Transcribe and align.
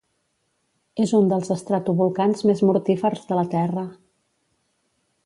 És 1.03 1.11
un 1.17 1.27
dels 1.33 1.51
estratovolcans 1.57 2.43
més 2.51 2.63
mortífers 2.71 3.29
de 3.33 3.39
la 3.41 3.47
Terra. 3.53 3.85